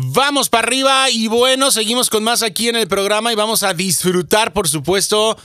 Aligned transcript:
Vamos 0.00 0.48
para 0.48 0.64
arriba 0.64 1.10
y 1.10 1.26
bueno, 1.26 1.72
seguimos 1.72 2.08
con 2.08 2.22
más 2.22 2.44
aquí 2.44 2.68
en 2.68 2.76
el 2.76 2.86
programa 2.86 3.32
y 3.32 3.34
vamos 3.34 3.64
a 3.64 3.74
disfrutar, 3.74 4.52
por 4.52 4.68
supuesto, 4.68 5.36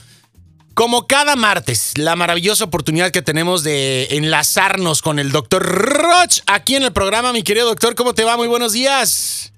como 0.74 1.08
cada 1.08 1.34
martes, 1.34 1.98
la 1.98 2.14
maravillosa 2.14 2.62
oportunidad 2.62 3.10
que 3.10 3.20
tenemos 3.20 3.64
de 3.64 4.04
enlazarnos 4.12 5.02
con 5.02 5.18
el 5.18 5.32
doctor 5.32 5.64
Roch 5.64 6.38
aquí 6.46 6.76
en 6.76 6.84
el 6.84 6.92
programa. 6.92 7.32
Mi 7.32 7.42
querido 7.42 7.66
doctor, 7.66 7.96
¿cómo 7.96 8.14
te 8.14 8.22
va? 8.22 8.36
Muy 8.36 8.46
buenos 8.46 8.74
días. 8.74 9.52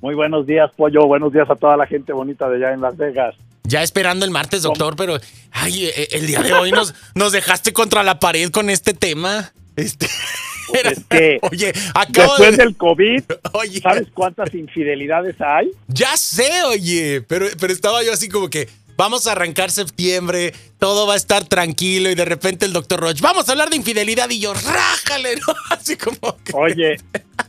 Muy 0.00 0.14
buenos 0.14 0.46
días, 0.46 0.70
Pollo. 0.74 1.06
Buenos 1.06 1.34
días 1.34 1.50
a 1.50 1.54
toda 1.54 1.76
la 1.76 1.86
gente 1.86 2.14
bonita 2.14 2.48
de 2.48 2.64
allá 2.64 2.72
en 2.72 2.80
Las 2.80 2.96
Vegas. 2.96 3.34
Ya 3.64 3.82
esperando 3.82 4.24
el 4.24 4.30
martes, 4.30 4.62
doctor, 4.62 4.96
pero 4.96 5.20
ay, 5.52 5.84
eh, 5.84 6.08
el 6.12 6.26
día 6.26 6.40
de 6.40 6.54
hoy 6.54 6.72
nos, 6.72 6.94
nos 7.14 7.32
dejaste 7.32 7.74
contra 7.74 8.02
la 8.02 8.18
pared 8.18 8.50
con 8.50 8.70
este 8.70 8.94
tema. 8.94 9.52
Este. 9.76 10.08
Es 10.72 11.04
que 11.08 11.38
Oye, 11.50 11.72
acabo 11.94 12.32
después 12.34 12.56
de... 12.56 12.64
del 12.64 12.76
COVID, 12.76 13.22
Oye. 13.52 13.80
¿sabes 13.80 14.08
cuántas 14.14 14.54
infidelidades 14.54 15.36
hay? 15.40 15.70
Ya 15.88 16.16
sé, 16.16 16.50
oye, 16.66 17.22
pero, 17.26 17.46
pero 17.58 17.72
estaba 17.72 18.02
yo 18.02 18.12
así 18.12 18.28
como 18.28 18.48
que 18.50 18.68
vamos 18.96 19.26
a 19.26 19.32
arrancar 19.32 19.70
septiembre, 19.70 20.52
todo 20.78 21.06
va 21.06 21.14
a 21.14 21.16
estar 21.16 21.44
tranquilo 21.44 22.10
y 22.10 22.14
de 22.14 22.24
repente 22.26 22.66
el 22.66 22.72
doctor 22.74 23.00
Roach, 23.00 23.20
vamos 23.22 23.48
a 23.48 23.52
hablar 23.52 23.70
de 23.70 23.76
infidelidad 23.76 24.28
y 24.28 24.40
yo, 24.40 24.52
rájale, 24.52 25.36
¿no? 25.46 25.54
Así 25.70 25.96
como 25.96 26.36
que... 26.44 26.52
Oye, 26.54 26.96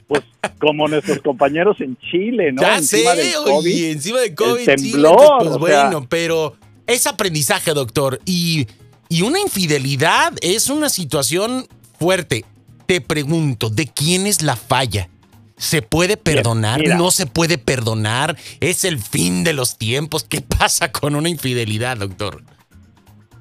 pues 0.07 0.23
como 0.59 0.87
nuestros 0.87 1.19
compañeros 1.19 1.81
en 1.81 1.97
Chile, 1.97 2.51
¿no? 2.53 2.61
ya 2.61 2.77
Encima 2.77 3.15
sé, 3.15 3.23
del 3.23 3.33
COVID. 3.33 3.53
oye, 3.53 3.91
encima 3.91 4.19
de 4.19 4.33
COVID. 4.33 4.69
el 4.69 4.75
temblor, 4.81 5.37
pues 5.39 5.49
sea. 5.49 5.57
bueno, 5.57 6.07
pero 6.09 6.55
es 6.87 7.05
aprendizaje, 7.05 7.71
doctor. 7.73 8.19
Y, 8.25 8.67
y 9.09 9.21
una 9.21 9.39
infidelidad 9.39 10.33
es 10.41 10.69
una 10.69 10.89
situación 10.89 11.67
fuerte. 11.99 12.45
Te 12.91 12.99
pregunto, 12.99 13.69
¿de 13.69 13.87
quién 13.87 14.27
es 14.27 14.41
la 14.41 14.57
falla? 14.57 15.07
¿Se 15.55 15.81
puede 15.81 16.17
perdonar? 16.17 16.81
mira. 16.81 16.97
¿No 16.97 17.09
se 17.09 17.25
puede 17.25 17.57
perdonar? 17.57 18.35
¿Es 18.59 18.83
el 18.83 18.99
fin 18.99 19.45
de 19.45 19.53
los 19.53 19.77
tiempos? 19.77 20.25
¿Qué 20.25 20.41
pasa 20.59 20.91
con 20.91 21.15
una 21.15 21.29
infidelidad, 21.29 21.95
doctor? 21.95 22.43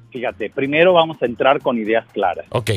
Fíjate, 0.09 0.49
primero 0.51 0.93
vamos 0.93 1.17
a 1.21 1.25
entrar 1.25 1.59
con 1.59 1.77
ideas 1.77 2.05
claras. 2.13 2.45
Ok, 2.51 2.71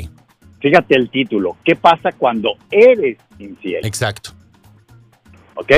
Fíjate 0.59 0.97
el 0.97 1.11
título. 1.11 1.57
¿Qué 1.65 1.77
pasa 1.77 2.11
cuando 2.11 2.55
eres 2.73 3.19
infiel? 3.39 3.87
exacto. 3.87 4.31
¿Ok? 5.55 5.71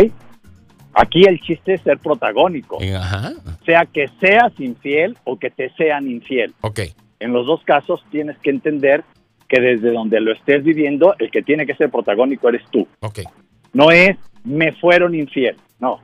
Aquí 0.95 1.25
el 1.29 1.39
chiste 1.43 1.75
es 1.75 1.83
ser 1.83 1.99
protagónico. 1.99 2.79
Eh, 2.81 2.97
Ajá, 2.97 3.35
Sea 3.67 3.85
que 3.85 4.07
seas 4.19 4.51
infiel 4.59 5.15
o 5.25 5.39
que 5.39 5.51
te 5.51 5.69
sean 5.75 6.09
infiel. 6.09 6.55
ok. 6.63 6.81
En 7.21 7.35
los 7.35 7.47
dos 7.47 7.61
casos 7.65 8.01
tienes 8.11 8.39
que 8.39 8.49
entender 8.49 9.05
que 9.49 9.61
desde 9.61 9.93
donde 9.93 10.21
lo 10.21 10.33
estés 10.33 10.63
viviendo, 10.65 11.15
el 11.19 11.31
que 11.31 11.43
tiene 11.43 11.67
que 11.67 11.75
ser 11.75 11.91
protagónico 11.91 12.49
eres 12.49 12.63
tú. 12.71 12.87
Ok, 13.01 13.21
No 13.73 13.91
es 13.91 14.17
me 14.45 14.73
fueron 14.73 15.15
infiel, 15.15 15.57
no. 15.81 16.01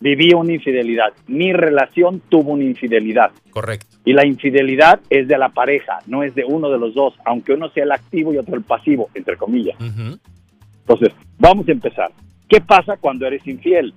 Viví 0.00 0.32
una 0.32 0.54
infidelidad. 0.54 1.12
Mi 1.26 1.52
relación 1.52 2.22
tuvo 2.30 2.52
una 2.52 2.64
infidelidad. 2.64 3.32
correcto. 3.50 3.86
Y 4.02 4.14
la 4.14 4.24
infidelidad 4.26 4.98
es 5.10 5.28
de 5.28 5.36
la 5.36 5.50
pareja, 5.50 5.98
no 6.06 6.22
es 6.22 6.34
de 6.34 6.42
uno 6.44 6.70
de 6.70 6.78
los 6.78 6.94
dos, 6.94 7.14
aunque 7.26 7.52
uno 7.52 7.68
sea 7.68 7.84
el 7.84 7.92
activo 7.92 8.32
y 8.32 8.38
otro 8.38 8.54
el 8.56 8.62
pasivo, 8.62 9.10
entre 9.14 9.36
comillas. 9.36 9.76
Entonces, 9.78 11.12
vamos 11.38 11.68
a 11.68 11.72
empezar. 11.72 12.10
¿Qué 12.48 12.62
pasa 12.62 12.96
cuando 12.96 13.26
eres 13.26 13.46
infiel? 13.46 13.92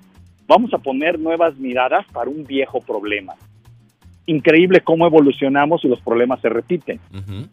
Vamos 0.46 0.74
a 0.74 0.78
poner 0.78 1.18
nuevas 1.18 1.56
miradas 1.58 2.06
para 2.12 2.30
un 2.30 2.44
viejo 2.44 2.82
problema. 2.82 3.34
Increíble 4.26 4.82
cómo 4.82 5.08
evolucionamos 5.08 5.86
y 5.86 5.88
los 5.88 6.02
problemas 6.02 6.42
se 6.42 6.50
repiten. 6.50 7.00
ujú. 7.14 7.48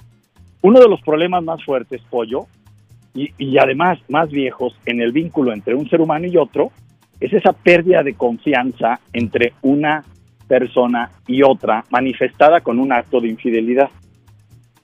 Uno 0.63 0.81
de 0.81 0.89
los 0.89 1.01
problemas 1.03 1.43
más 1.43 1.65
fuertes, 1.65 2.03
pollo, 2.11 2.47
y, 3.15 3.33
y 3.39 3.59
además 3.59 3.99
más 4.09 4.31
viejos 4.31 4.79
en 4.87 5.01
el 5.01 5.13
vínculo 5.13 5.53
entre 5.53 5.75
un 5.75 5.89
ser 5.89 6.01
humano 6.01 6.27
y 6.27 6.37
otro, 6.37 6.71
es 7.19 7.33
esa 7.33 7.53
pérdida 7.53 8.03
de 8.03 8.15
confianza 8.15 9.01
entre 9.13 9.53
una 9.63 10.05
persona 10.49 11.11
y 11.27 11.43
otra 11.43 11.85
manifestada 11.91 12.61
con 12.61 12.79
un 12.79 12.93
acto 12.93 13.21
de 13.21 13.29
infidelidad. 13.29 13.91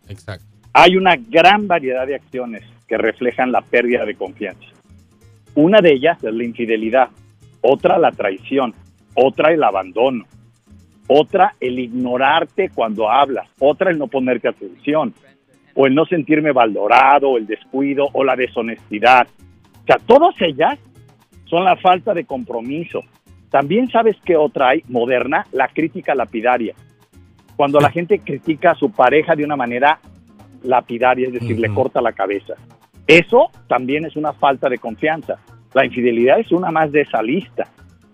Exacto. 0.08 0.44
Hay 0.72 0.96
una 0.96 1.16
gran 1.16 1.66
variedad 1.66 2.06
de 2.06 2.14
acciones 2.14 2.62
que 2.86 2.98
reflejan 2.98 3.50
la 3.50 3.62
pérdida 3.62 4.04
de 4.04 4.14
confianza. 4.14 4.66
Una 5.54 5.80
de 5.80 5.94
ellas 5.94 6.22
es 6.22 6.34
la 6.34 6.44
infidelidad, 6.44 7.08
otra 7.62 7.98
la 7.98 8.12
traición, 8.12 8.74
otra 9.14 9.52
el 9.52 9.64
abandono, 9.64 10.26
otra 11.08 11.54
el 11.58 11.78
ignorarte 11.78 12.70
cuando 12.74 13.10
hablas, 13.10 13.48
otra 13.58 13.90
el 13.90 13.98
no 13.98 14.06
ponerte 14.06 14.48
atención, 14.48 15.14
o 15.76 15.86
el 15.86 15.94
no 15.94 16.06
sentirme 16.06 16.52
valorado, 16.52 17.30
o 17.30 17.38
el 17.38 17.46
descuido, 17.46 18.08
o 18.12 18.24
la 18.24 18.34
deshonestidad. 18.34 19.28
O 19.82 19.86
sea, 19.86 19.98
todas 20.04 20.34
ellas 20.40 20.78
son 21.44 21.64
la 21.64 21.76
falta 21.76 22.14
de 22.14 22.24
compromiso. 22.24 23.00
También 23.50 23.88
sabes 23.88 24.16
que 24.24 24.36
otra 24.36 24.70
hay, 24.70 24.82
moderna, 24.88 25.46
la 25.52 25.68
crítica 25.68 26.14
lapidaria. 26.14 26.74
Cuando 27.56 27.78
la 27.78 27.90
gente 27.90 28.18
critica 28.18 28.72
a 28.72 28.74
su 28.74 28.90
pareja 28.90 29.36
de 29.36 29.44
una 29.44 29.56
manera 29.56 30.00
lapidaria, 30.62 31.28
es 31.28 31.34
decir, 31.34 31.58
le 31.58 31.72
corta 31.72 32.00
la 32.00 32.12
cabeza. 32.12 32.54
Eso 33.06 33.50
también 33.68 34.04
es 34.04 34.16
una 34.16 34.32
falta 34.32 34.68
de 34.68 34.78
confianza. 34.78 35.38
La 35.74 35.84
infidelidad 35.84 36.40
es 36.40 36.50
una 36.52 36.70
más 36.70 36.90
de 36.90 37.02
esa 37.02 37.22
lista. 37.22 37.64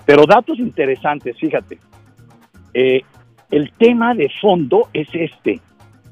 Pero 0.05 0.27
datos 0.27 0.59
interesantes, 0.59 1.37
fíjate. 1.39 1.79
Eh, 2.75 3.03
el 3.51 3.73
tema 3.73 4.15
de 4.15 4.31
fondo 4.41 4.89
es 4.93 5.09
este. 5.13 5.61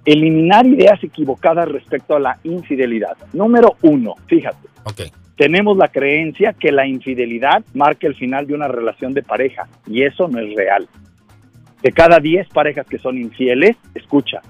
Eliminar 0.04 0.66
ideas 0.66 1.02
equivocadas 1.02 1.68
respecto 1.68 2.16
a 2.16 2.20
la 2.20 2.38
infidelidad. 2.44 3.16
Número 3.32 3.76
uno, 3.82 4.14
fíjate. 4.26 4.68
Ok. 4.84 5.02
Tenemos 5.36 5.76
la 5.76 5.88
creencia 5.88 6.52
que 6.52 6.70
la 6.72 6.86
infidelidad 6.86 7.64
marca 7.74 8.06
el 8.06 8.14
final 8.14 8.46
de 8.46 8.54
una 8.54 8.68
relación 8.68 9.14
de 9.14 9.22
pareja 9.22 9.68
y 9.86 10.02
eso 10.02 10.28
no 10.28 10.38
es 10.38 10.54
real. 10.54 10.88
De 11.82 11.92
cada 11.92 12.18
10 12.18 12.48
parejas 12.50 12.86
que 12.86 12.98
son 12.98 13.16
infieles, 13.16 13.76
escucha, 13.94 14.42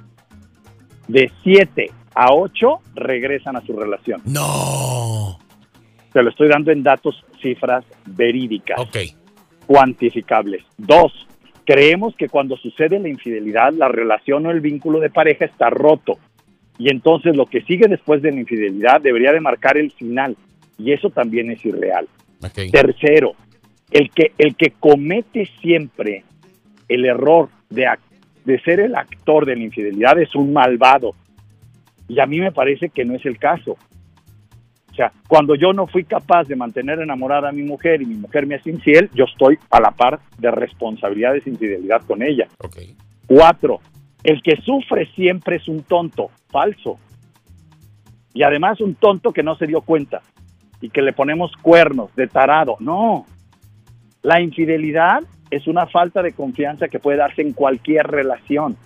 de 1.07 1.31
7 1.45 1.91
a 2.15 2.33
8 2.33 2.81
regresan 2.95 3.57
a 3.57 3.61
su 3.61 3.77
relación. 3.77 4.21
No. 4.25 5.39
Te 6.13 6.23
lo 6.25 6.31
estoy 6.31 6.49
dando 6.49 6.73
en 6.73 6.83
datos, 6.83 7.25
cifras 7.41 7.85
verídicas, 8.07 8.81
Ok. 8.81 8.97
cuantificables. 9.67 10.65
Dos, 10.77 11.13
creemos 11.71 12.17
que 12.17 12.29
cuando 12.29 12.57
sucede 12.57 12.99
la 12.99 13.09
infidelidad, 13.09 13.73
la 13.73 13.87
relación 13.87 14.45
o 14.45 14.51
el 14.51 14.61
vínculo 14.61 14.99
de 14.99 15.09
pareja 15.09 15.45
está 15.45 15.71
roto. 15.71 16.19
Y 16.79 16.91
entonces 16.91 17.37
lo 17.37 17.47
que 17.47 17.61
sigue 17.63 17.87
después 17.87 18.23
de 18.23 18.33
la 18.33 18.41
infidelidad 18.41 19.01
debería 19.01 19.33
de 19.33 19.41
marcar 19.41 19.79
el 19.79 19.93
final. 19.93 20.37
Y 20.79 20.91
eso 20.91 21.11
también 21.11 21.49
es 21.49 21.65
irreal. 21.65 22.09
Tercero, 22.73 23.35
el 23.93 24.11
que, 24.11 24.33
el 24.39 24.57
que 24.57 24.73
comete 24.81 25.49
siempre 25.61 26.25
el 26.89 27.05
error 27.05 27.51
de, 27.69 27.87
de 28.45 28.61
ser 28.63 28.81
el 28.81 28.97
actor 28.97 29.47
de 29.47 29.55
la 29.55 29.63
infidelidad 29.63 30.19
es 30.19 30.35
un 30.35 30.53
malvado. 30.53 31.15
Y 32.09 32.19
a 32.19 32.27
mí 32.27 32.41
me 32.41 32.51
parece 32.51 32.89
que 32.89 33.05
no 33.05 33.15
es 33.15 33.25
el 33.25 33.39
caso. 33.39 33.77
Cuando 35.29 35.55
yo 35.55 35.73
no 35.73 35.87
fui 35.87 36.05
capaz 36.05 36.45
de 36.45 36.57
mantener 36.57 37.01
enamorada 37.01 37.49
a 37.49 37.53
mi 37.53 37.63
mujer 37.63 38.03
y 38.03 38.07
mi 38.07 38.17
mujer 38.17 38.47
me 38.47 38.57
es 38.57 38.67
infiel, 38.67 39.11
yo 39.15 39.25
estoy 39.25 39.59
a 39.71 39.81
la 39.81 39.91
par 39.93 40.21
de 40.39 40.51
responsabilidades 40.51 41.45
de 41.45 41.51
infidelidad 41.51 42.03
con 42.03 42.23
ella. 42.23 42.49
Ok. 42.59 42.79
Cuatro, 43.27 43.81
el 44.23 44.43
que 44.43 44.57
sufre 44.63 45.07
siempre 45.15 45.57
es 45.57 45.69
un 45.69 45.83
tonto, 45.83 46.31
falso. 46.51 46.99
Y 48.35 48.43
además 48.43 48.81
un 48.81 48.95
tonto 48.95 49.33
que 49.33 49.43
no 49.43 49.57
se 49.57 49.67
dio 49.67 49.81
cuenta 49.81 50.23
y 50.81 50.91
que 50.91 51.03
le 51.03 51.13
ponemos 51.13 51.53
cuernos 51.63 52.15
de 52.15 52.27
tarado. 52.27 52.77
No, 52.81 53.27
la 54.23 54.41
infidelidad 54.41 55.23
es 55.51 55.67
una 55.67 55.87
falta 55.87 56.23
de 56.23 56.33
confianza 56.33 56.89
que 56.89 56.99
puede 56.99 57.19
darse 57.19 57.43
en 57.43 57.53
cualquier 57.53 58.07
relación. 58.07 58.77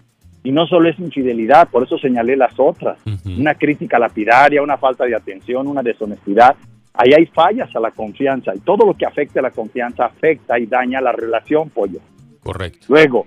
Y 0.44 0.52
no 0.52 0.66
solo 0.66 0.90
es 0.90 0.98
infidelidad, 0.98 1.68
por 1.70 1.84
eso 1.84 1.98
señalé 1.98 2.36
las 2.36 2.52
otras. 2.58 2.98
Una 3.24 3.54
crítica 3.54 3.98
lapidaria, 3.98 4.62
una 4.62 4.76
falta 4.76 5.06
de 5.06 5.16
atención, 5.16 5.66
una 5.66 5.82
deshonestidad. 5.82 6.54
Ahí 6.92 7.12
hay 7.16 7.26
fallas 7.26 7.74
a 7.74 7.80
la 7.80 7.90
confianza 7.90 8.54
y 8.54 8.60
todo 8.60 8.86
lo 8.86 8.94
que 8.94 9.06
afecte 9.06 9.38
a 9.38 9.42
la 9.42 9.50
confianza 9.50 10.04
afecta 10.04 10.58
y 10.58 10.66
daña 10.66 11.00
la 11.00 11.12
relación, 11.12 11.70
pollo. 11.70 11.98
Correcto. 12.42 12.86
Luego, 12.90 13.26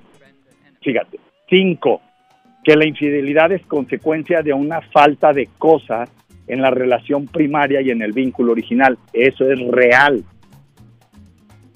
fíjate, 0.79 1.19
cinco, 1.49 2.01
que 2.63 2.75
la 2.75 2.85
infidelidad 2.85 3.51
es 3.51 3.65
consecuencia 3.65 4.43
de 4.43 4.53
una 4.53 4.81
falta 4.81 5.33
de 5.33 5.49
cosas 5.57 6.09
en 6.45 6.61
la 6.61 6.69
relación 6.69 7.25
primaria 7.25 7.81
y 7.81 7.89
en 7.89 8.03
el 8.03 8.13
vínculo 8.13 8.51
original. 8.51 8.97
Eso 9.11 9.51
es 9.51 9.59
real. 9.69 10.23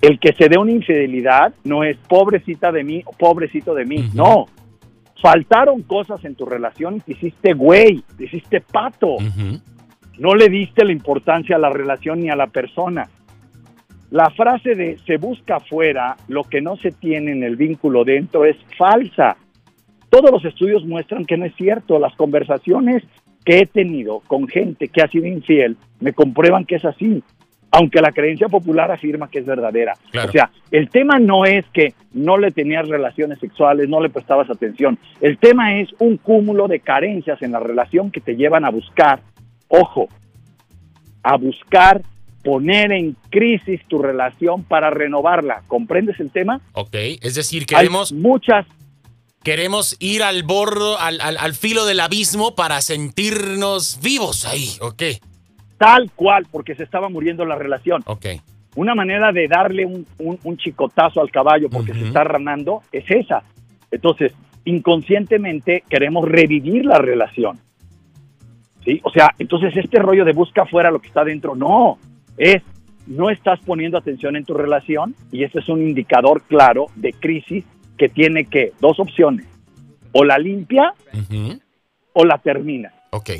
El 0.01 0.19
que 0.19 0.33
se 0.33 0.49
dé 0.49 0.57
una 0.57 0.71
infidelidad 0.71 1.53
no 1.63 1.83
es 1.83 1.97
pobrecita 1.97 2.71
de 2.71 2.83
mí, 2.83 3.03
pobrecito 3.17 3.73
de 3.73 3.85
mí, 3.85 4.09
no. 4.13 4.45
Faltaron 5.21 5.83
cosas 5.83 6.25
en 6.25 6.35
tu 6.35 6.45
relación 6.45 6.97
y 6.97 6.99
te 7.01 7.11
hiciste 7.13 7.53
güey, 7.53 8.03
te 8.17 8.25
hiciste 8.25 8.61
pato 8.61 9.17
no 10.21 10.35
le 10.35 10.49
diste 10.49 10.85
la 10.85 10.91
importancia 10.91 11.55
a 11.55 11.59
la 11.59 11.71
relación 11.71 12.19
ni 12.19 12.29
a 12.29 12.35
la 12.35 12.45
persona. 12.45 13.09
La 14.11 14.29
frase 14.29 14.75
de 14.75 14.99
se 14.99 15.17
busca 15.17 15.55
afuera 15.55 16.15
lo 16.27 16.43
que 16.43 16.61
no 16.61 16.75
se 16.77 16.91
tiene 16.91 17.31
en 17.31 17.43
el 17.43 17.55
vínculo 17.55 18.03
dentro 18.03 18.45
es 18.45 18.55
falsa. 18.77 19.35
Todos 20.11 20.29
los 20.29 20.45
estudios 20.45 20.85
muestran 20.85 21.25
que 21.25 21.37
no 21.37 21.45
es 21.45 21.55
cierto. 21.55 21.97
Las 21.97 22.13
conversaciones 22.15 23.03
que 23.43 23.59
he 23.59 23.65
tenido 23.65 24.19
con 24.27 24.47
gente 24.47 24.89
que 24.89 25.01
ha 25.01 25.07
sido 25.07 25.25
infiel 25.25 25.75
me 25.99 26.13
comprueban 26.13 26.65
que 26.65 26.75
es 26.75 26.85
así. 26.85 27.23
Aunque 27.71 28.01
la 28.01 28.11
creencia 28.11 28.49
popular 28.49 28.91
afirma 28.91 29.29
que 29.29 29.39
es 29.39 29.45
verdadera. 29.45 29.93
O 30.27 30.31
sea, 30.31 30.51
el 30.71 30.89
tema 30.89 31.19
no 31.19 31.45
es 31.45 31.65
que 31.73 31.93
no 32.13 32.37
le 32.37 32.51
tenías 32.51 32.87
relaciones 32.87 33.39
sexuales, 33.39 33.87
no 33.87 34.01
le 34.01 34.09
prestabas 34.09 34.49
atención. 34.49 34.99
El 35.21 35.37
tema 35.37 35.79
es 35.79 35.89
un 35.99 36.17
cúmulo 36.17 36.67
de 36.67 36.81
carencias 36.81 37.41
en 37.41 37.53
la 37.53 37.59
relación 37.59 38.11
que 38.11 38.19
te 38.19 38.35
llevan 38.35 38.65
a 38.65 38.69
buscar, 38.69 39.21
ojo, 39.69 40.09
a 41.23 41.37
buscar 41.37 42.01
poner 42.43 42.91
en 42.91 43.15
crisis 43.29 43.81
tu 43.87 43.99
relación 43.99 44.63
para 44.63 44.89
renovarla. 44.89 45.63
¿Comprendes 45.67 46.19
el 46.19 46.31
tema? 46.31 46.59
Ok, 46.73 46.95
es 47.21 47.35
decir, 47.35 47.65
queremos... 47.65 48.11
muchas... 48.11 48.65
Queremos 49.43 49.95
ir 49.99 50.21
al 50.21 50.43
bordo, 50.43 50.99
al, 50.99 51.19
al, 51.19 51.53
filo 51.55 51.85
del 51.85 51.99
abismo 51.99 52.53
para 52.53 52.79
sentirnos 52.79 53.99
vivos 53.99 54.45
ahí, 54.45 54.69
¿ok? 54.81 55.01
Tal 55.81 56.11
cual, 56.11 56.45
porque 56.51 56.75
se 56.75 56.83
estaba 56.83 57.09
muriendo 57.09 57.43
la 57.43 57.55
relación. 57.55 58.03
Ok. 58.05 58.27
Una 58.75 58.93
manera 58.93 59.31
de 59.31 59.47
darle 59.47 59.83
un, 59.83 60.05
un, 60.19 60.57
chicotazo 60.57 61.21
al 61.21 61.31
caballo 61.31 61.71
porque 61.71 61.91
se 61.95 62.05
está 62.05 62.23
ranando 62.23 62.83
es 62.91 63.03
esa. 63.09 63.41
Entonces, 63.89 64.31
inconscientemente 64.63 65.83
queremos 65.89 66.29
revivir 66.29 66.85
la 66.85 66.99
relación. 66.99 67.57
¿Sí? 68.85 69.01
O 69.03 69.09
sea, 69.09 69.31
entonces 69.39 69.75
este 69.75 69.97
rollo 69.97 70.23
de 70.23 70.33
busca 70.33 70.67
fuera 70.67 70.91
lo 70.91 70.99
que 70.99 71.07
está 71.07 71.23
dentro, 71.23 71.55
no, 71.55 71.97
es 72.37 72.61
no 73.07 73.31
estás 73.31 73.59
poniendo 73.61 73.97
atención 73.97 74.35
en 74.35 74.45
tu 74.45 74.53
relación 74.53 75.15
y 75.31 75.45
ese 75.45 75.59
es 75.59 75.67
un 75.67 75.81
indicador 75.81 76.43
claro 76.43 76.85
de 76.95 77.11
crisis 77.13 77.65
que 77.97 78.07
tiene 78.07 78.45
que 78.45 78.73
dos 78.79 78.99
opciones, 78.99 79.47
o 80.11 80.23
la 80.25 80.37
limpia 80.37 80.93
o 82.13 82.23
la 82.23 82.37
termina. 82.37 82.93
Ok. 83.09 83.31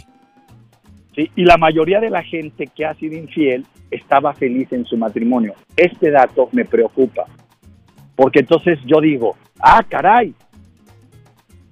Y 1.16 1.44
la 1.44 1.58
mayoría 1.58 2.00
de 2.00 2.10
la 2.10 2.24
gente 2.24 2.68
que 2.68 2.86
ha 2.86 2.94
sido 2.96 3.16
infiel 3.18 3.66
estaba 3.90 4.34
feliz 4.34 4.72
en 4.72 4.86
su 4.86 4.98
matrimonio. 4.98 5.54
Este 5.75 6.10
dato 6.10 6.48
me 6.54 6.63
preocupa. 6.66 7.25
Porque 8.16 8.40
entonces 8.40 8.80
yo 8.86 9.02
digo, 9.02 9.36
ah, 9.60 9.84
caray, 9.88 10.34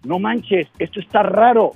no 0.04 0.20
manches, 0.20 0.68
esto 0.78 1.00
está 1.00 1.24
raro. 1.24 1.72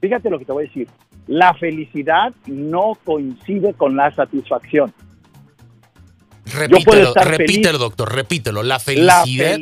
Fíjate 0.00 0.30
lo 0.30 0.38
que 0.38 0.44
te 0.44 0.52
voy 0.52 0.64
a 0.64 0.68
decir. 0.68 0.88
La 1.26 1.54
felicidad 1.54 2.32
no 2.46 2.92
coincide 3.04 3.74
con 3.74 3.96
la 3.96 4.14
satisfacción. 4.14 4.92
Repítelo, 6.54 7.12
repítelo 7.14 7.78
doctor, 7.78 8.14
repítelo. 8.14 8.62
La 8.62 8.78
felicidad 8.78 9.58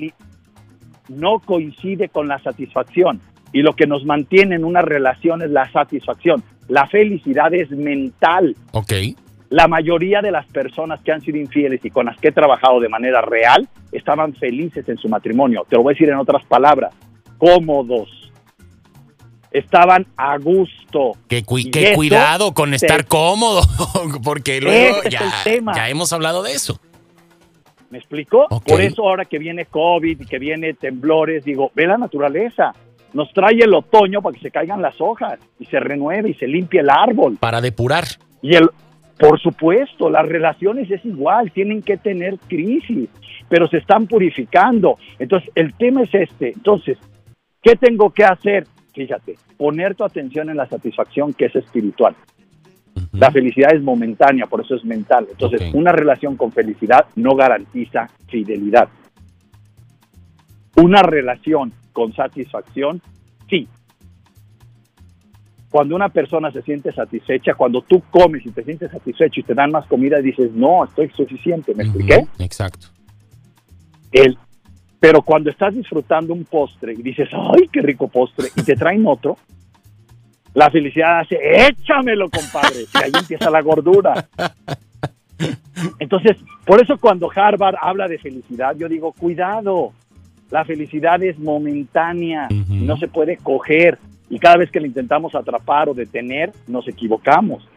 no 1.09 1.39
coincide 1.41 2.11
con 2.11 2.29
la 2.29 2.39
satisfacción. 2.39 3.21
Y 3.55 3.63
lo 3.63 3.75
que 3.75 3.87
nos 3.87 4.05
mantiene 4.05 4.57
en 4.57 4.65
una 4.65 4.83
relación 4.83 5.41
es 5.41 5.49
la 5.49 5.71
satisfacción. 5.71 6.43
La 6.67 6.89
felicidad 6.89 7.55
es 7.55 7.71
mental. 7.71 8.57
Ok. 8.73 8.93
La 9.49 9.69
mayoría 9.69 10.21
de 10.21 10.33
las 10.33 10.45
personas 10.47 11.01
que 11.03 11.13
han 11.13 11.21
sido 11.21 11.39
infieles 11.39 11.81
y 11.85 11.91
con 11.91 12.07
las 12.07 12.19
que 12.19 12.29
he 12.29 12.33
trabajado 12.33 12.81
de 12.81 12.89
manera 12.89 13.21
real 13.21 13.69
estaban 13.93 14.35
felices 14.35 14.89
en 14.89 14.99
su 14.99 15.09
matrimonio. 15.09 15.65
Te 15.69 15.77
lo 15.77 15.85
voy 15.85 15.93
a 15.93 15.95
decir 15.95 16.09
en 16.09 16.17
otras 16.17 16.45
palabras, 16.47 16.93
cómodos. 17.39 18.33
Estaban 19.53 20.05
a 20.17 20.37
gusto. 20.39 21.13
Qué, 21.29 21.45
cuidado 21.45 22.55
con 22.55 22.75
estar 22.75 23.07
cómodo, 23.07 23.61
porque 24.25 24.61
luego 24.61 24.97
ya, 25.09 25.89
hemos 25.89 26.13
hablado 26.13 26.43
de 26.43 26.55
eso. 26.55 26.81
¿Me 27.89 27.99
explico? 27.99 28.49
Por 28.67 28.81
eso 28.81 29.09
ahora 29.09 29.27
que 29.27 29.39
viene 29.39 29.67
COVID 29.67 30.23
y 30.23 30.27
que 30.27 30.41
viene 30.41 30.75
temblores, 30.75 31.45
digo, 31.45 31.71
ve 31.77 31.87
la 31.87 31.99
naturaleza 31.99 32.75
nos 33.15 33.33
trae 33.33 33.59
el 33.61 33.73
otoño 33.73 34.21
para 34.21 34.35
que 34.35 34.43
se 34.43 34.51
caigan 34.51 34.83
las 34.83 35.01
hojas 35.01 35.39
y 35.59 35.65
se 35.67 35.81
renueve 35.81 36.31
y 36.31 36.35
se 36.35 36.47
limpie 36.47 36.81
el 36.81 36.91
árbol. 36.91 37.39
Para 37.41 37.61
depurar. 37.61 38.05
Y 38.43 38.55
el, 38.57 38.69
por 39.19 39.41
supuesto, 39.41 40.11
las 40.11 40.27
relaciones 40.27 40.91
es 40.91 41.05
igual, 41.05 41.53
tienen 41.53 41.81
que 41.81 41.97
tener 41.97 42.39
crisis, 42.49 43.09
pero 43.49 43.69
se 43.69 43.79
están 43.79 44.07
purificando. 44.07 44.99
Entonces, 45.19 45.51
el 45.55 45.73
tema 45.75 46.03
es 46.03 46.15
este. 46.15 46.49
Entonces, 46.49 46.99
¿qué 47.63 47.77
tengo 47.77 48.11
que 48.11 48.25
hacer? 48.25 48.67
Fíjate, 48.93 49.37
poner 49.57 49.95
tu 49.95 50.05
atención 50.05 50.51
en 50.51 50.57
la 50.57 50.67
satisfacción 50.67 51.33
que 51.33 51.47
es 51.47 51.57
espiritual. 51.57 52.15
La 53.13 53.31
felicidad 53.31 53.75
es 53.75 53.83
momentánea, 53.83 54.47
por 54.47 54.61
eso 54.61 54.75
es 54.75 54.85
mental. 54.85 55.27
Entonces, 55.31 55.73
una 55.75 55.93
relación 55.93 56.37
con 56.37 56.53
felicidad 56.53 57.07
no 57.17 57.35
garantiza 57.35 58.09
fidelidad. 58.29 58.89
Una 60.77 61.03
relación 61.03 61.73
con 61.93 62.13
satisfacción? 62.13 63.01
Sí. 63.49 63.69
Cuando 65.71 65.97
una 65.97 66.09
persona 66.09 66.51
se 66.53 66.63
siente 66.63 66.93
satisfecha, 66.93 67.55
cuando 67.55 67.83
tú 67.83 68.03
comes 68.11 68.47
y 68.47 68.51
te 68.51 68.63
sientes 68.63 68.91
satisfecho 68.91 69.41
y 69.41 69.43
te 69.43 69.55
dan 69.55 69.71
más 69.71 69.87
comida, 69.87 70.19
dices, 70.19 70.53
no, 70.53 70.85
estoy 70.85 71.11
suficiente, 71.11 71.75
¿me 71.75 71.85
expliqué? 71.85 72.27
Exacto. 72.39 72.89
El, 74.13 74.39
pero 75.01 75.21
cuando 75.23 75.51
estás 75.51 75.75
disfrutando 75.75 76.33
un 76.33 76.45
postre 76.45 76.95
y 76.95 77.03
dices, 77.03 77.29
ay, 77.33 77.69
qué 77.73 77.83
rico 77.83 78.09
postre, 78.09 78.49
y 78.57 78.63
te 78.63 78.75
traen 78.75 79.05
otro, 79.07 79.37
la 80.55 80.71
felicidad 80.71 81.21
hace, 81.21 81.37
échamelo, 81.69 82.31
compadre, 82.31 82.85
y 82.95 83.05
ahí 83.05 83.13
empieza 83.13 83.51
la 83.51 83.61
gordura. 83.61 84.29
Entonces, 85.99 86.37
por 86.65 86.81
eso 86.81 86.97
cuando 86.99 87.29
Harvard 87.35 87.75
habla 87.81 88.09
de 88.09 88.19
felicidad, 88.19 88.77
yo 88.77 88.89
digo, 88.89 89.13
cuidado, 89.13 89.93
la 90.55 90.65
felicidad 90.65 91.21
es 91.21 91.37
momentánea, 91.37 92.47
no 92.69 92.97
se 92.97 93.09
puede 93.09 93.39
coger 93.39 93.99
y 94.31 94.39
cada 94.39 94.57
vez 94.57 94.71
que 94.71 94.79
la 94.79 94.87
intentamos 94.87 95.35
atrapar 95.35 95.89
o 95.89 95.95
detener, 95.95 96.53
nos 96.69 96.87
equivocamos. 96.87 97.69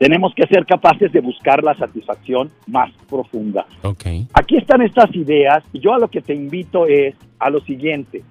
Tenemos 0.00 0.32
que 0.34 0.46
ser 0.46 0.64
capaces 0.64 1.12
de 1.12 1.20
buscar 1.20 1.62
la 1.62 1.74
satisfacción 1.74 2.50
más 2.68 2.90
profunda. 3.06 3.66
Aquí 4.32 4.56
están 4.56 4.80
estas 4.80 5.14
ideas 5.14 5.62
y 5.74 5.80
yo 5.80 5.92
a 5.92 5.98
lo 5.98 6.08
que 6.08 6.22
te 6.22 6.34
invito 6.34 6.86
es 6.86 7.14
a 7.38 7.50
lo 7.50 7.60
siguiente. 7.60 8.24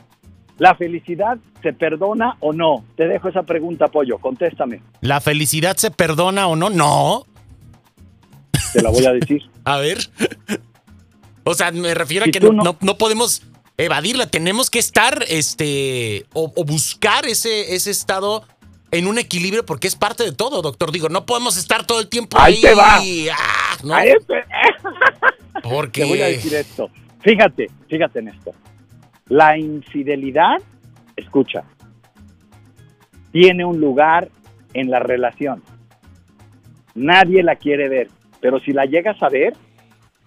¿La 0.57 0.73
felicidad 0.73 1.37
se 1.61 1.73
perdona 1.73 2.37
o 2.39 2.53
no? 2.53 2.85
Te 2.95 3.07
dejo 3.07 3.29
esa 3.29 3.43
pregunta, 3.43 3.89
Pollo, 3.89 4.17
contéstame. 4.17 4.81
¿La 5.01 5.21
felicidad 5.21 5.77
se 5.77 5.91
perdona 5.91 6.47
o 6.47 6.55
no? 6.55 6.71
No. 6.71 7.27
Te 8.73 8.81
la 8.81 8.89
voy 8.89 9.05
a 9.05 9.13
decir. 9.13 9.43
a 9.63 9.77
ver. 9.77 9.99
O 11.45 11.53
sea, 11.53 11.71
me 11.71 11.93
refiero 11.93 12.25
a 12.25 12.27
que 12.27 12.39
no, 12.39 12.75
no, 12.79 12.97
podemos 12.97 13.43
evadirla, 13.77 14.27
tenemos 14.27 14.69
que 14.69 14.79
estar, 14.79 15.23
este, 15.29 16.25
o, 16.33 16.51
buscar 16.65 17.25
ese, 17.27 17.75
ese 17.75 17.91
estado 17.91 18.43
en 18.91 19.07
un 19.07 19.19
equilibrio 19.19 19.65
porque 19.65 19.87
es 19.87 19.95
parte 19.95 20.23
de 20.23 20.31
todo, 20.31 20.61
doctor. 20.61 20.91
Digo, 20.91 21.07
no 21.07 21.25
podemos 21.25 21.55
estar 21.57 21.85
todo 21.85 21.99
el 21.99 22.07
tiempo 22.07 22.37
ahí. 22.39 22.55
Ahí 22.55 22.61
te 22.61 22.73
va. 22.73 22.97
Ah, 23.37 23.77
¿no? 23.83 23.95
Porque... 25.63 26.01
Te 26.01 26.07
voy 26.07 26.21
a 26.21 26.27
decir 26.27 26.53
esto. 26.55 26.89
Fíjate, 27.21 27.67
fíjate 27.87 28.19
en 28.19 28.27
esto. 28.29 28.51
La 29.27 29.57
infidelidad, 29.57 30.57
escucha, 31.15 31.63
tiene 33.31 33.65
un 33.65 33.79
lugar 33.79 34.29
en 34.73 34.89
la 34.89 34.99
relación. 34.99 35.63
Nadie 36.93 37.43
la 37.43 37.55
quiere 37.55 37.89
ver, 37.89 38.09
pero 38.39 38.59
si 38.59 38.71
la 38.71 38.85
llegas 38.85 39.21
a 39.21 39.29
ver, 39.29 39.53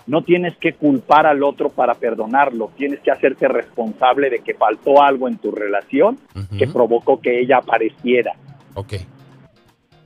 no 0.09 0.23
tienes 0.23 0.57
que 0.57 0.73
culpar 0.73 1.27
al 1.27 1.45
otro 1.45 1.69
para 1.69 1.95
perdonarlo, 1.95 2.73
tienes 2.77 2.99
que 3.01 3.11
hacerte 3.11 3.47
responsable 3.47 4.31
de 4.31 4.39
que 4.39 4.55
faltó 4.55 5.03
algo 5.03 5.29
en 5.29 5.37
tu 5.37 5.51
relación 5.51 6.19
que 6.59 6.67
provocó 6.67 7.21
que 7.21 7.39
ella 7.39 7.59
apareciera. 7.59 8.33
Ok. 8.75 8.95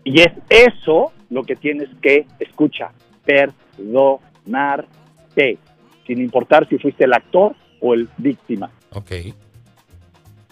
Y 0.03 0.21
es 0.21 0.33
eso 0.49 1.13
lo 1.31 1.45
que 1.45 1.55
tienes 1.55 1.89
que, 2.03 2.27
escucha, 2.41 2.91
perdonarte, 3.25 4.89
sin 6.05 6.21
importar 6.21 6.69
si 6.69 6.79
fuiste 6.79 7.05
el 7.05 7.13
actor 7.15 7.55
o 7.81 7.95
el 7.95 8.09
víctima. 8.19 8.71
Ok. 8.91 9.13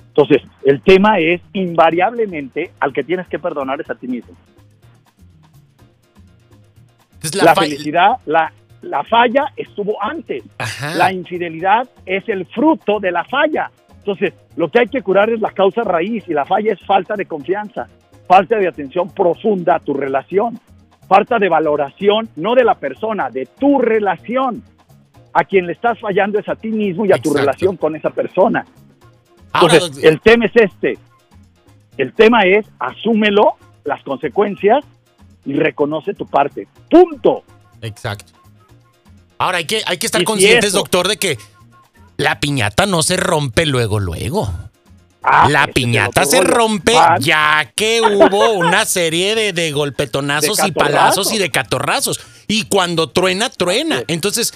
Entonces, 0.07 0.43
el 0.63 0.81
tema 0.83 1.19
es 1.19 1.41
invariablemente 1.55 2.71
al 2.79 2.93
que 2.93 3.03
tienes 3.03 3.27
que 3.27 3.41
perdonar 3.41 3.81
es 3.81 3.91
a 3.91 3.97
ti 3.97 4.07
mismo. 4.07 4.37
la, 7.35 7.45
la 7.45 7.55
felicidad, 7.57 8.19
la, 8.27 8.53
la 8.83 9.05
falla 9.05 9.53
estuvo 9.57 10.03
antes. 10.03 10.43
La 10.97 11.13
infidelidad 11.13 11.89
es 12.07 12.29
el 12.29 12.47
fruto 12.47 13.01
de 13.01 13.11
la 13.11 13.25
falla. 13.25 13.71
Entonces, 13.99 14.33
lo 14.57 14.71
que 14.71 14.81
hay 14.81 14.87
que 14.89 15.03
curar 15.03 15.31
es 15.31 15.41
la 15.41 15.51
causa 15.51 15.83
raíz 15.83 16.25
y 16.27 16.33
la 16.33 16.47
falla 16.47 16.73
es 16.73 16.81
falta 16.87 17.15
de 17.15 17.27
confianza, 17.27 17.87
falta 18.27 18.57
de 18.57 18.69
atención 18.69 19.11
profunda 19.11 19.77
a 19.77 19.81
tu 19.81 19.93
relación, 19.93 20.59
falta 21.07 21.39
de 21.39 21.49
valoración, 21.49 22.29
no 22.37 22.55
de 22.55 22.65
la 22.65 22.75
persona, 22.75 23.29
de 23.31 23.47
tu 23.47 23.79
relación. 23.79 24.63
A 25.33 25.45
quien 25.45 25.67
le 25.67 25.75
estás 25.75 25.99
fallando 26.01 26.41
es 26.41 26.49
a 26.49 26.57
ti 26.57 26.71
mismo 26.71 27.05
y 27.05 27.13
a 27.13 27.19
tu 27.19 27.33
relación 27.33 27.77
con 27.77 27.95
esa 27.95 28.11
persona. 28.11 28.65
Entonces, 29.55 30.03
el 30.03 30.21
tema 30.21 30.47
es 30.47 30.57
este. 30.57 30.99
El 31.97 32.15
tema 32.15 32.43
es 32.43 32.67
asúmelo, 32.79 33.57
las 33.85 34.03
consecuencias 34.03 34.85
y 35.45 35.53
reconoce 35.53 36.15
tu 36.15 36.27
parte. 36.27 36.67
Punto. 36.89 37.45
Exacto. 37.83 38.40
Ahora 39.41 39.57
hay 39.57 39.65
que, 39.65 39.83
hay 39.87 39.97
que 39.97 40.05
estar 40.05 40.23
conscientes, 40.23 40.73
doctor, 40.73 41.09
de 41.09 41.17
que 41.17 41.39
la 42.19 42.41
piñata 42.41 42.85
no 42.85 43.03
se 43.03 43.17
rompe 43.17 43.65
luego, 43.65 43.99
luego. 43.99 44.53
Ah, 45.23 45.49
la 45.49 45.67
piñata 45.67 46.27
se 46.27 46.43
rompe 46.43 46.93
ya 47.21 47.73
que 47.75 48.03
hubo 48.03 48.53
una 48.53 48.85
serie 48.85 49.35
de, 49.35 49.55
de 49.55 49.73
golpetonazos 49.73 50.59
De 50.59 50.69
y 50.69 50.73
palazos 50.73 51.33
y 51.33 51.39
de 51.39 51.51
catorrazos. 51.51 52.21
Y 52.49 52.65
cuando 52.65 53.09
truena, 53.09 53.49
truena. 53.49 54.03
Entonces, 54.09 54.53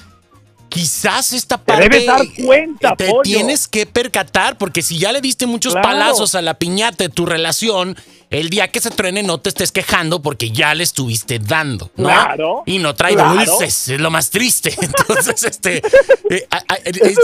quizás 0.69 1.33
esta 1.33 1.59
Te 1.59 1.65
parte. 1.65 1.89
debes 1.89 2.07
dar 2.07 2.21
cuenta, 2.45 2.97
Te 2.97 3.09
pollo. 3.09 3.23
tienes 3.23 3.69
que 3.69 3.87
percatar, 3.87 4.59
porque 4.59 4.83
si 4.83 4.99
ya 4.99 5.13
le 5.13 5.21
diste 5.21 5.47
muchos 5.47 5.73
Claro. 5.75 5.89
palazos 5.89 6.35
a 6.35 6.43
la 6.43 6.55
piñata 6.55 7.05
de 7.05 7.11
tu 7.11 7.27
relación, 7.27 7.97
el 8.31 8.51
día 8.51 8.69
que 8.69 8.81
se 8.81 8.91
truene 8.91 9.23
no 9.23 9.39
te 9.39 9.51
estés 9.51 9.71
quejando 9.71 10.21
porque 10.23 10.51
ya 10.51 10.75
le 10.75 10.83
estuviste 10.83 11.39
dando. 11.39 11.91
¿no? 11.97 12.05
Claro, 12.05 12.63
Y 12.67 12.79
no 12.79 12.95
trae 12.95 13.15
claro. 13.15 13.35
dulces, 13.45 13.89
es 13.89 14.01
lo 14.01 14.11
más 14.11 14.31
triste. 14.31 14.75
Entonces, 14.81 15.45
este. 15.45 15.83
eh, 16.31 16.47
a- 16.51 16.57
a- 16.69 16.77
es- 16.85 17.19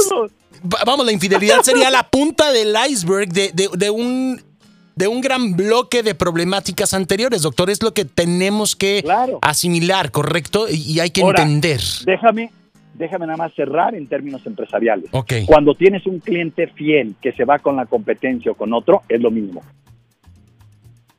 Va- 0.63 0.85
Vamos, 0.85 1.07
la 1.07 1.13
infidelidad 1.13 1.63
sería 1.63 1.91
la 1.91 2.09
punta 2.09 2.53
del 2.53 2.77
iceberg 2.91 3.33
de, 3.33 3.51
de- 3.55 3.71
de 3.73 3.91
un 3.91 4.43
de 4.97 5.09
un 5.09 5.23
gran 5.23 5.57
bloque 5.57 6.03
de 6.03 6.15
problemáticas 6.15 6.93
anteriores, 6.93 7.41
doctor. 7.41 7.71
Es 7.71 7.83
lo 7.83 7.95
que 7.95 8.05
tenemos 8.05 8.77
que 8.77 9.01
Claro. 9.03 9.39
asimilar, 9.41 10.11
¿correcto? 10.11 10.69
Y, 10.69 10.75
y 10.83 11.01
hay 11.01 11.09
que 11.09 11.23
Ahora, 11.23 11.41
entender. 11.43 11.81
Déjame, 12.05 12.53
déjame 12.95 13.27
nada 13.27 13.37
más 13.39 13.55
cerrar 13.55 13.95
en 13.95 14.07
términos 14.07 14.45
empresariales. 14.47 15.11
Cuando 15.47 15.75
tienes 15.75 16.07
un 16.07 16.19
cliente 16.21 16.67
fiel 16.69 17.15
que 17.21 17.33
se 17.33 17.45
va 17.45 17.59
con 17.59 17.77
la 17.77 17.87
competencia 17.87 18.53
o 18.53 18.55
con 18.55 18.73
otro, 18.73 19.03
es 19.09 19.21
lo 19.21 19.31
mismo. 19.31 19.63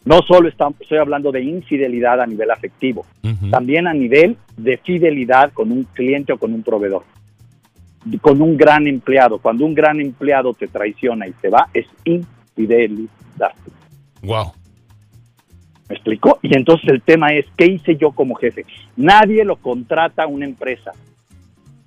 No 0.03 0.19
solo 0.27 0.49
está- 0.49 0.69
estoy 0.79 0.97
hablando 0.97 1.31
de 1.31 1.43
infidelidad 1.43 2.21
a 2.21 2.25
nivel 2.25 2.49
afectivo, 2.49 3.05
también 3.51 3.87
a 3.87 3.93
nivel 3.93 4.35
de 4.57 4.77
fidelidad 4.77 5.51
con 5.53 5.71
un 5.71 5.83
cliente 5.83 6.33
o 6.33 6.37
con 6.37 6.53
un 6.53 6.63
proveedor, 6.63 7.03
con 8.19 8.41
un 8.41 8.57
gran 8.57 8.87
empleado. 8.87 9.37
Cuando 9.39 9.63
un 9.65 9.75
gran 9.75 9.99
empleado 9.99 10.53
te 10.53 10.67
traiciona 10.67 11.27
y 11.27 11.33
se 11.41 11.49
va, 11.49 11.67
es 11.73 11.85
infidelidad. 12.03 13.53
Wow. 14.23 14.53
¿Me 15.87 15.95
explico? 15.95 16.39
Y 16.41 16.55
entonces 16.55 16.89
el 16.89 17.01
tema 17.01 17.33
es, 17.33 17.45
¿qué 17.55 17.65
hice 17.67 17.95
yo 17.95 18.11
como 18.11 18.33
jefe? 18.35 18.65
Nadie 18.95 19.43
lo 19.45 19.57
contrata 19.57 20.23
a 20.23 20.27
una 20.27 20.45
empresa. 20.45 20.93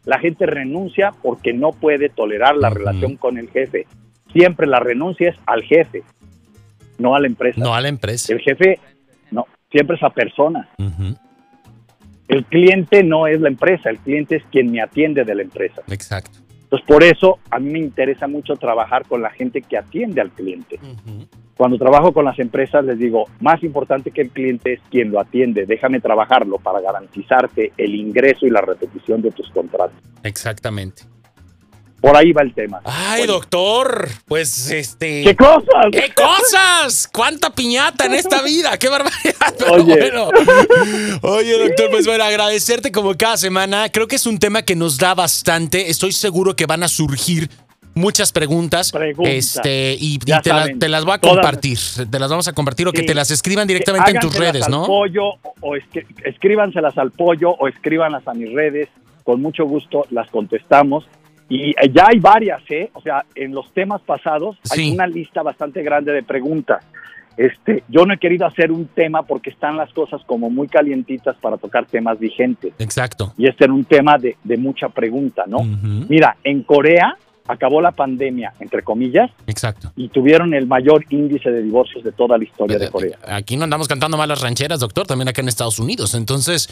La 0.04 0.18
gente 0.18 0.46
renuncia 0.46 1.12
porque 1.22 1.52
no 1.52 1.70
puede 1.70 2.08
tolerar 2.08 2.56
la 2.56 2.70
relación 2.70 3.16
con 3.16 3.38
el 3.38 3.50
jefe. 3.50 3.86
Siempre 4.32 4.66
la 4.66 4.80
renuncia 4.80 5.30
es 5.30 5.36
al 5.46 5.62
jefe, 5.62 6.02
no 6.98 7.14
a 7.14 7.20
la 7.20 7.26
empresa. 7.26 7.60
No 7.60 7.74
a 7.74 7.80
la 7.80 7.88
empresa. 7.88 8.32
El 8.32 8.40
jefe, 8.40 8.78
no, 9.30 9.46
siempre 9.70 9.96
es 9.96 10.02
a 10.02 10.10
persona. 10.10 10.68
El 12.28 12.44
cliente 12.46 13.02
no 13.02 13.26
es 13.26 13.40
la 13.40 13.48
empresa, 13.48 13.90
el 13.90 13.98
cliente 13.98 14.36
es 14.36 14.42
quien 14.50 14.70
me 14.70 14.82
atiende 14.82 15.24
de 15.24 15.34
la 15.34 15.42
empresa. 15.42 15.82
Exacto. 15.88 16.43
Entonces, 16.74 16.86
por 16.86 17.04
eso 17.04 17.38
a 17.50 17.60
mí 17.60 17.70
me 17.70 17.78
interesa 17.78 18.26
mucho 18.26 18.56
trabajar 18.56 19.06
con 19.06 19.22
la 19.22 19.30
gente 19.30 19.62
que 19.62 19.78
atiende 19.78 20.20
al 20.20 20.30
cliente. 20.30 20.80
Cuando 21.56 21.78
trabajo 21.78 22.12
con 22.12 22.24
las 22.24 22.36
empresas 22.40 22.84
les 22.84 22.98
digo, 22.98 23.26
más 23.40 23.62
importante 23.62 24.10
que 24.10 24.22
el 24.22 24.30
cliente 24.30 24.72
es 24.72 24.80
quien 24.90 25.12
lo 25.12 25.20
atiende, 25.20 25.66
déjame 25.66 26.00
trabajarlo 26.00 26.58
para 26.58 26.80
garantizarte 26.80 27.72
el 27.76 27.94
ingreso 27.94 28.44
y 28.46 28.50
la 28.50 28.60
repetición 28.60 29.22
de 29.22 29.30
tus 29.30 29.48
contratos. 29.50 29.96
Exactamente. 30.24 31.04
Por 32.04 32.14
ahí 32.18 32.32
va 32.32 32.42
el 32.42 32.52
tema. 32.52 32.80
Ay, 32.84 33.26
doctor, 33.26 34.08
pues 34.26 34.70
este. 34.70 35.22
¿Qué 35.24 35.34
cosas? 35.34 35.64
¡Qué 35.90 36.12
cosas! 36.14 37.08
¡Cuánta 37.10 37.48
piñata 37.54 38.04
en 38.04 38.12
esta 38.12 38.42
vida! 38.42 38.76
¡Qué 38.78 38.88
barbaridad! 38.90 39.54
Pero 39.58 39.72
Oye. 39.72 39.84
bueno. 39.96 40.28
Oye, 41.22 41.58
doctor, 41.58 41.90
pues 41.90 42.06
bueno, 42.06 42.24
agradecerte 42.24 42.92
como 42.92 43.14
cada 43.16 43.38
semana. 43.38 43.88
Creo 43.88 44.06
que 44.06 44.16
es 44.16 44.26
un 44.26 44.38
tema 44.38 44.60
que 44.62 44.76
nos 44.76 44.98
da 44.98 45.14
bastante. 45.14 45.88
Estoy 45.90 46.12
seguro 46.12 46.54
que 46.54 46.66
van 46.66 46.82
a 46.82 46.88
surgir 46.88 47.48
muchas 47.94 48.32
preguntas. 48.32 48.92
Preguntas. 48.92 49.32
Este, 49.34 49.96
y, 49.98 50.18
te, 50.18 50.30
la- 50.30 50.42
saben, 50.42 50.78
te 50.78 50.88
las 50.90 51.04
voy 51.06 51.14
a 51.14 51.18
todas- 51.18 51.36
compartir. 51.36 51.78
Te 52.10 52.18
las 52.18 52.28
vamos 52.28 52.48
a 52.48 52.52
compartir 52.52 52.86
o 52.86 52.92
que 52.92 53.00
Sí. 53.00 53.06
te 53.06 53.14
las 53.14 53.30
escriban 53.30 53.66
directamente 53.66 54.10
en 54.10 54.20
tus 54.20 54.34
Háganselas 54.36 54.52
redes, 54.52 54.66
al 54.66 54.70
¿no? 54.72 54.84
pollo 54.86 55.22
o 55.62 55.74
escri- 55.74 56.04
escríbanselas 56.24 56.98
al 56.98 57.12
pollo 57.12 57.50
o 57.52 57.66
escríbanlas 57.66 58.28
a 58.28 58.34
mis 58.34 58.52
redes. 58.52 58.88
Con 59.24 59.40
mucho 59.40 59.64
gusto 59.64 60.04
las 60.10 60.28
contestamos. 60.30 61.06
Y 61.48 61.70
eh, 61.70 61.74
ya 61.92 62.06
hay 62.08 62.18
varias, 62.20 62.62
¿eh? 62.70 62.90
O 62.94 63.00
sea, 63.00 63.24
en 63.34 63.52
los 63.54 63.72
temas 63.72 64.00
pasados 64.02 64.56
Sí. 64.62 64.80
hay 64.82 64.90
una 64.92 65.06
lista 65.06 65.42
bastante 65.42 65.82
grande 65.82 66.12
de 66.12 66.22
preguntas. 66.22 66.84
Este, 67.36 67.82
yo 67.88 68.06
no 68.06 68.14
he 68.14 68.18
querido 68.18 68.46
hacer 68.46 68.70
un 68.70 68.86
tema 68.86 69.24
porque 69.24 69.50
están 69.50 69.76
las 69.76 69.92
cosas 69.92 70.22
como 70.24 70.50
muy 70.50 70.68
calientitas 70.68 71.34
para 71.40 71.56
tocar 71.56 71.84
temas 71.86 72.18
vigentes. 72.18 72.72
Exacto. 72.78 73.32
Y 73.36 73.48
este 73.48 73.64
era 73.64 73.72
un 73.72 73.84
tema 73.84 74.18
de, 74.18 74.36
de 74.44 74.56
mucha 74.56 74.88
pregunta, 74.88 75.42
¿no? 75.48 75.58
Mira, 76.08 76.36
en 76.44 76.62
Corea 76.62 77.16
acabó 77.46 77.82
la 77.82 77.92
pandemia, 77.92 78.54
entre 78.60 78.82
comillas, 78.82 79.30
Exacto. 79.46 79.92
y 79.96 80.08
tuvieron 80.08 80.54
el 80.54 80.66
mayor 80.66 81.04
índice 81.10 81.50
de 81.50 81.60
divorcios 81.62 82.02
de 82.02 82.10
toda 82.12 82.38
la 82.38 82.44
historia 82.44 82.78
de 82.78 82.88
Corea. 82.88 83.18
Aquí 83.26 83.56
no 83.56 83.64
andamos 83.64 83.86
cantando 83.86 84.16
malas 84.16 84.40
rancheras, 84.40 84.80
doctor, 84.80 85.06
también 85.06 85.28
acá 85.28 85.42
en 85.42 85.48
Estados 85.48 85.78
Unidos. 85.78 86.14
Entonces, 86.14 86.68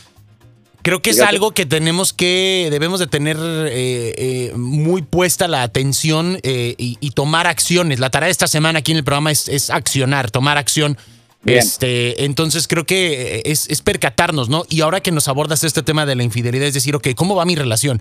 creo 0.83 1.01
que 1.03 1.11
es 1.11 1.21
algo 1.21 1.53
que 1.53 1.67
tenemos 1.67 2.13
que, 2.13 2.69
debemos 2.71 3.01
de 3.01 3.07
tener 3.07 3.37
eh, 3.39 4.15
eh, 4.17 4.53
muy 4.57 5.03
puesta 5.03 5.49
la 5.49 5.63
atención 5.63 6.39
eh, 6.43 6.75
y, 6.79 6.99
y 7.01 7.11
tomar 7.11 7.47
acciones. 7.47 7.99
La 8.01 8.11
tarea 8.11 8.27
de 8.27 8.33
esta 8.33 8.47
semana 8.47 8.81
aquí 8.81 8.93
en 8.93 8.99
el 8.99 9.05
programa 9.05 9.31
es, 9.31 9.49
es 9.49 9.71
accionar, 9.71 10.31
tomar 10.31 10.59
acción. 10.59 10.99
Bien. 11.45 11.59
Este, 11.59 12.25
entonces 12.25 12.69
creo 12.69 12.87
que 12.87 13.39
eh, 13.39 13.43
es, 13.47 13.69
es 13.69 13.83
percatarnos, 13.83 14.49
¿no? 14.49 14.65
Y 14.69 14.81
ahora 14.83 15.01
que 15.01 15.11
nos 15.11 15.27
abordas 15.29 15.65
este 15.65 15.83
tema 15.83 16.07
de 16.07 16.15
la 16.15 16.23
infidelidad, 16.23 16.69
es 16.69 16.75
decir, 16.75 16.95
ok, 16.95 17.09
¿cómo 17.17 17.35
va 17.35 17.45
mi 17.45 17.57
relación? 17.57 18.01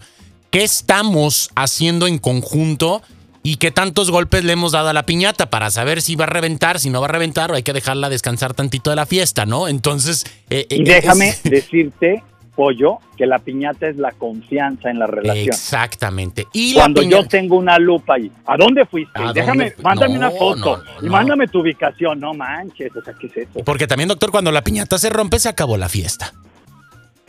¿Qué 0.51 0.63
estamos 0.63 1.49
haciendo 1.55 2.07
en 2.07 2.17
conjunto? 2.19 3.01
¿Y 3.43 3.55
qué 3.55 3.71
tantos 3.71 4.11
golpes 4.11 4.43
le 4.43 4.53
hemos 4.53 4.73
dado 4.73 4.89
a 4.89 4.93
la 4.93 5.07
piñata 5.07 5.49
para 5.49 5.71
saber 5.71 6.03
si 6.03 6.15
va 6.15 6.25
a 6.25 6.27
reventar, 6.27 6.79
si 6.79 6.91
no 6.91 7.01
va 7.01 7.07
a 7.07 7.11
reventar 7.11 7.51
o 7.51 7.55
hay 7.55 7.63
que 7.63 7.73
dejarla 7.73 8.09
descansar 8.09 8.53
tantito 8.53 8.91
de 8.91 8.95
la 8.95 9.07
fiesta, 9.07 9.47
¿no? 9.47 9.67
Entonces... 9.67 10.25
eh, 10.51 10.67
Y 10.69 10.81
eh, 10.81 10.83
déjame 10.95 11.29
es- 11.29 11.41
decirte, 11.43 12.21
Pollo, 12.55 12.99
que 13.17 13.25
la 13.25 13.39
piñata 13.39 13.87
es 13.87 13.95
la 13.97 14.11
confianza 14.11 14.89
en 14.89 14.99
la 14.99 15.07
relación. 15.07 15.47
Exactamente. 15.47 16.47
Y 16.53 16.73
Cuando 16.73 17.01
yo 17.01 17.25
tengo 17.27 17.55
una 17.57 17.77
lupa 17.79 18.15
ahí, 18.15 18.31
¿a 18.45 18.57
dónde 18.57 18.85
fuiste? 18.85 19.11
¿A 19.21 19.31
Déjame, 19.33 19.71
dónde 19.71 19.83
mándame 19.83 20.13
No, 20.13 20.19
una 20.19 20.31
foto 20.31 20.77
no, 20.77 21.01
no, 21.01 21.07
y 21.07 21.09
mándame 21.09 21.47
tu 21.47 21.61
ubicación. 21.61 22.19
No 22.19 22.33
manches, 22.33 22.95
o 22.95 23.01
sea, 23.01 23.13
¿qué 23.19 23.27
es 23.27 23.37
eso? 23.37 23.63
Porque 23.63 23.87
también, 23.87 24.09
doctor, 24.09 24.31
cuando 24.31 24.51
la 24.51 24.63
piñata 24.63 24.97
se 24.97 25.09
rompe, 25.09 25.39
se 25.39 25.49
acabó 25.49 25.77
la 25.77 25.89
fiesta. 25.89 26.33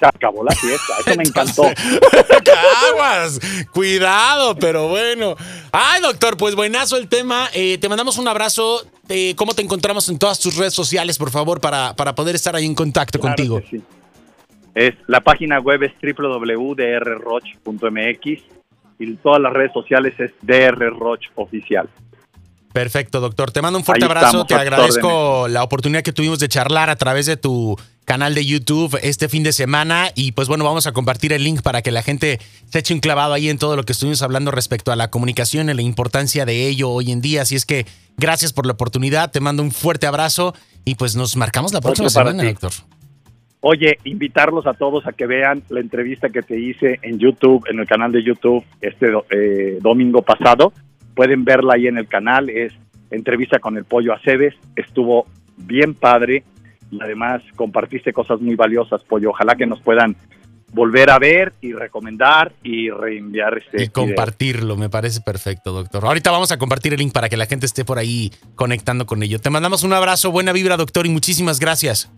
Se 0.01 0.07
acabó 0.07 0.43
la 0.43 0.53
fiesta, 0.57 0.95
eso 1.07 1.17
me 1.17 1.23
encantó. 1.23 1.63
Aguas, 2.93 3.39
cuidado, 3.73 4.57
pero 4.57 4.89
bueno. 4.89 5.37
Ay, 5.71 6.03
doctor, 6.03 6.37
pues 6.37 6.55
buenazo 6.55 6.97
el 6.97 7.09
tema. 7.09 7.49
Eh, 7.55 7.79
te 7.79 7.89
mandamos 7.89 8.19
un 8.19 8.27
abrazo. 8.29 8.85
Eh, 9.09 9.35
¿Cómo 9.37 9.55
te 9.55 9.63
encontramos 9.63 10.09
en 10.09 10.19
todas 10.19 10.39
tus 10.41 10.57
redes 10.57 10.75
sociales, 10.75 11.19
por 11.19 11.31
favor, 11.31 11.61
para, 11.61 11.95
para 11.95 12.15
poder 12.15 12.35
estar 12.35 12.57
ahí 12.57 12.65
en 12.67 12.75
contacto 12.75 13.19
Claro 13.21 13.37
contigo? 13.37 13.61
que 13.61 13.77
sí. 13.79 13.83
Es, 14.75 14.95
la 15.07 15.21
página 15.21 15.61
web 15.61 15.83
es 15.83 15.93
www.drroch.mx 16.17 16.63
y 18.99 19.15
todas 19.17 19.41
las 19.41 19.53
redes 19.53 19.73
sociales 19.73 20.15
es 20.19 20.33
drroch 20.43 21.21
oficial. 21.35 21.89
Perfecto, 22.73 23.21
doctor. 23.21 23.51
Te 23.51 23.61
mando 23.61 23.79
un 23.79 23.85
fuerte 23.85 24.05
Ahí 24.05 24.11
abrazo. 24.11 24.27
estamos, 24.27 24.47
Te 24.47 24.55
agradezco 24.55 25.47
la 25.49 25.63
oportunidad 25.63 26.03
que 26.03 26.13
tuvimos 26.13 26.39
de 26.39 26.49
charlar 26.49 26.89
a 26.89 26.97
través 26.97 27.27
de 27.27 27.37
tu 27.37 27.77
canal 28.05 28.35
de 28.35 28.47
YouTube 28.47 28.99
este 29.03 29.29
fin 29.29 29.43
de 29.43 29.53
semana. 29.53 30.11
Y 30.15 30.33
pues 30.33 30.49
bueno, 30.49 30.65
vamos 30.65 30.87
a 30.87 30.93
compartir 30.93 31.35
el 31.35 31.45
link 31.45 31.61
para 31.61 31.83
que 31.83 31.91
la 31.91 32.03
gente 32.03 32.41
se 32.71 32.79
eche 32.79 32.95
un 32.95 33.01
clavado 33.01 33.35
ahí 33.35 33.51
en 33.51 33.59
todo 33.59 33.77
lo 33.77 33.85
que 33.85 33.93
estuvimos 33.93 34.23
hablando 34.23 34.51
respecto 34.51 34.91
a 34.91 34.97
la 34.97 35.11
comunicación 35.11 35.69
y 35.69 35.75
la 35.75 35.83
importancia 35.83 36.47
de 36.47 36.67
ello 36.67 36.89
hoy 36.89 37.13
en 37.13 37.21
día. 37.21 37.43
Así 37.43 37.57
es 37.57 37.67
que 37.67 37.87
gracias 38.17 38.55
por 38.55 38.65
la 38.65 38.73
oportunidad. 38.73 39.31
Te 39.31 39.41
mando 39.41 39.63
un 39.63 39.71
fuerte 39.71 40.07
abrazo 40.07 40.55
y 40.87 40.95
pues 40.95 41.15
nos 41.15 41.37
marcamos 41.37 41.75
la 41.75 41.83
próxima 41.83 42.09
semana, 42.09 42.43
ti. 42.43 42.57
Oye, 43.65 43.99
invitarlos 44.03 44.67
a 44.67 44.75
todos 44.75 45.07
a 45.07 45.13
que 45.13 45.25
vean 45.25 45.63
la 45.69 45.79
entrevista 45.79 46.31
que 46.31 46.43
te 46.43 46.59
hice 46.59 46.99
en 47.03 47.21
YouTube, 47.21 47.65
en 47.71 47.79
el 47.79 47.87
canal 47.87 48.11
de 48.11 48.25
YouTube 48.25 48.65
este 48.81 49.13
eh, 49.31 49.79
domingo 49.81 50.23
pasado. 50.23 50.73
Pueden 51.15 51.45
verla 51.45 51.75
ahí 51.75 51.87
en 51.87 51.97
el 51.97 52.09
canal. 52.09 52.51
Es 52.51 52.73
entrevista 53.13 53.61
con 53.61 53.77
el 53.77 53.85
Pollo 53.85 54.15
Aceves. 54.15 54.55
Estuvo 54.75 55.27
bien 55.57 55.95
padre 55.95 56.43
y 56.91 57.01
además 57.01 57.41
compartiste 57.55 58.13
cosas 58.13 58.41
muy 58.41 58.57
valiosas, 58.57 59.05
Pollo. 59.05 59.31
Ojalá 59.31 59.55
que 59.55 59.67
nos 59.67 59.81
puedan 59.81 60.17
volver 60.73 61.11
a 61.11 61.21
ver 61.21 61.53
y 61.61 61.73
recomendar 61.73 62.53
y 62.65 62.91
reenviar 62.91 63.59
este 63.59 63.85
Y 63.85 63.89
compartirlo, 63.89 64.77
me 64.77 64.89
parece 64.89 65.21
perfecto, 65.21 65.71
doctor. 65.73 66.05
Ahorita 66.05 66.33
vamos 66.33 66.51
a 66.51 66.59
compartir 66.59 66.95
el 66.95 66.99
link 66.99 67.13
para 67.13 67.29
que 67.29 67.37
la 67.37 67.47
gente 67.47 67.67
esté 67.67 67.85
por 67.85 67.99
ahí 67.99 68.33
conectando 68.57 69.07
con 69.07 69.23
ello. 69.23 69.39
Te 69.39 69.51
mandamos 69.51 69.85
un 69.85 69.93
abrazo, 69.93 70.33
buena 70.33 70.53
vibra, 70.53 70.77
doctor, 70.77 71.07
y 71.07 71.11
muchísimas 71.11 71.61
gracias. 71.61 72.11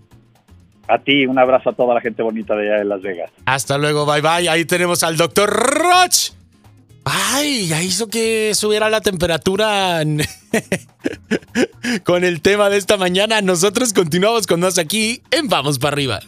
A 0.86 0.98
ti, 0.98 1.26
un 1.26 1.38
abrazo 1.38 1.70
a 1.70 1.72
toda 1.72 1.94
la 1.94 2.00
gente 2.00 2.22
bonita 2.22 2.54
de 2.54 2.68
allá 2.68 2.78
de 2.78 2.84
Las 2.84 3.02
Vegas. 3.02 3.30
Hasta 3.46 3.78
luego, 3.78 4.04
bye 4.06 4.20
bye. 4.20 4.48
Ahí 4.48 4.64
tenemos 4.64 5.02
al 5.02 5.16
doctor 5.16 5.50
Roch. 5.50 6.32
Ay, 7.04 7.66
ya 7.68 7.82
hizo 7.82 8.08
que 8.08 8.52
subiera 8.54 8.88
la 8.88 9.02
temperatura 9.02 10.02
con 12.04 12.24
el 12.24 12.40
tema 12.40 12.70
de 12.70 12.78
esta 12.78 12.96
mañana. 12.96 13.42
Nosotros 13.42 13.92
continuamos 13.92 14.46
con 14.46 14.60
más 14.60 14.78
aquí 14.78 15.22
en 15.30 15.48
Vamos 15.48 15.78
para 15.78 15.94
arriba. 15.94 16.20